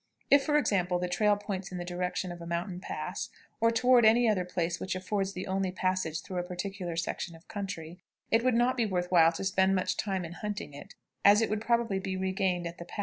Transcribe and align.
If, 0.31 0.43
for 0.43 0.57
example, 0.57 0.97
the 0.97 1.07
trail 1.07 1.35
points 1.37 1.71
in 1.71 1.77
the 1.77 1.85
direction 1.85 2.31
of 2.31 2.41
a 2.41 2.47
mountain 2.47 2.79
pass, 2.79 3.29
or 3.59 3.69
toward 3.69 4.03
any 4.03 4.27
other 4.27 4.43
place 4.43 4.79
which 4.79 4.95
affords 4.95 5.33
the 5.33 5.45
only 5.45 5.71
passage 5.71 6.23
through 6.23 6.39
a 6.39 6.43
particular 6.43 6.95
section 6.95 7.35
of 7.35 7.47
country, 7.47 7.99
it 8.31 8.43
would 8.43 8.55
not 8.55 8.77
be 8.77 8.85
worth 8.87 9.11
while 9.11 9.31
to 9.33 9.43
spend 9.43 9.75
much 9.75 9.97
time 9.97 10.25
in 10.25 10.31
hunting 10.31 10.73
it, 10.73 10.95
as 11.23 11.39
it 11.39 11.51
would 11.51 11.61
probably 11.61 11.99
be 11.99 12.17
regained 12.17 12.65
at 12.65 12.79
the 12.79 12.85
pass. 12.85 12.99